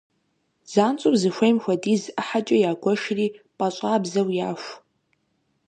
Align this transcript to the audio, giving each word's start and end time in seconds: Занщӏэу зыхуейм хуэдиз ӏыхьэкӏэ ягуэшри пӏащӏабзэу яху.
Занщӏэу 0.71 1.15
зыхуейм 1.21 1.57
хуэдиз 1.63 2.03
ӏыхьэкӏэ 2.13 2.57
ягуэшри 2.69 3.27
пӏащӏабзэу 3.57 4.29
яху. 4.49 4.71